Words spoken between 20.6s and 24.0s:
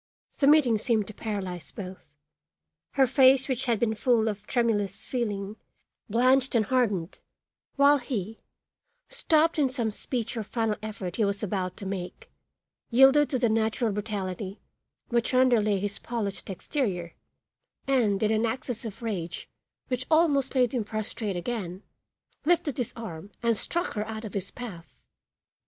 him prostrate again, lifted his arm and struck